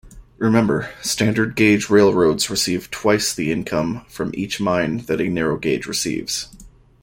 [0.39, 6.47] Remember, standard-gauge railroads receive twice the income from each mine that a narrow-gauge receives.